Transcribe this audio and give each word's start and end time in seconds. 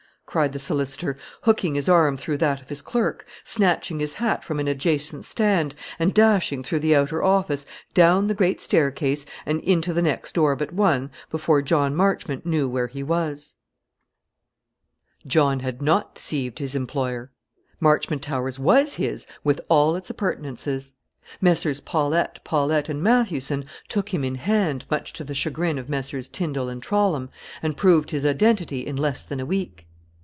cried 0.27 0.53
the 0.53 0.59
solicitor, 0.59 1.17
hooking 1.41 1.75
his 1.75 1.89
arm 1.89 2.15
through 2.15 2.37
that 2.37 2.61
of 2.61 2.69
his 2.69 2.81
clerk, 2.81 3.25
snatching 3.43 3.99
his 3.99 4.13
hat 4.13 4.45
from 4.45 4.61
an 4.61 4.67
adjacent 4.69 5.25
stand, 5.25 5.75
and 5.99 6.13
dashing 6.13 6.63
through 6.63 6.79
the 6.79 6.95
outer 6.95 7.21
office, 7.21 7.65
down 7.93 8.27
the 8.27 8.33
great 8.33 8.61
staircase, 8.61 9.25
and 9.45 9.59
into 9.59 9.91
the 9.93 10.01
next 10.01 10.31
door 10.33 10.55
but 10.55 10.71
one 10.71 11.11
before 11.29 11.61
John 11.61 11.93
Marchmont 11.93 12.45
knew 12.45 12.69
where 12.69 12.87
he 12.87 13.03
was. 13.03 13.55
John 15.27 15.59
had 15.59 15.81
not 15.81 16.15
deceived 16.15 16.59
his 16.59 16.75
employer. 16.75 17.33
Marchmont 17.81 18.21
Towers 18.21 18.57
was 18.57 18.93
his, 18.95 19.27
with 19.43 19.59
all 19.67 19.97
its 19.97 20.09
appurtenances. 20.09 20.93
Messrs. 21.41 21.81
Paulette, 21.81 22.41
Paulette, 22.45 22.87
and 22.87 23.03
Mathewson 23.03 23.65
took 23.89 24.13
him 24.13 24.23
in 24.23 24.35
hand, 24.35 24.85
much 24.89 25.11
to 25.11 25.25
the 25.25 25.33
chagrin 25.33 25.77
of 25.77 25.89
Messrs. 25.89 26.29
Tindal 26.29 26.69
and 26.69 26.81
Trollam, 26.81 27.29
and 27.61 27.75
proved 27.75 28.11
his 28.11 28.25
identity 28.25 28.87
in 28.87 28.95
less 28.95 29.25
than 29.25 29.41
a 29.41 29.45
week. 29.45 29.87